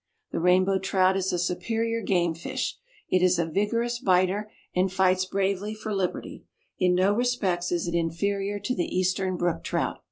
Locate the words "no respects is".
6.95-7.87